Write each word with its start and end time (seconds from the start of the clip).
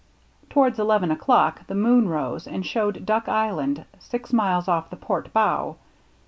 Towards 0.49 0.79
eleven 0.79 1.11
o'clock 1.11 1.67
the 1.67 1.75
moon 1.75 2.09
rose 2.09 2.47
and 2.47 2.65
showed 2.65 3.05
Duck 3.05 3.29
Island 3.29 3.85
six 3.99 4.33
miles 4.33 4.67
off 4.67 4.89
the 4.89 4.95
port 4.95 5.31
bow. 5.31 5.75